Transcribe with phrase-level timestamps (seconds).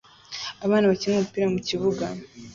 [0.65, 2.05] Abana bakina umupira mukibuga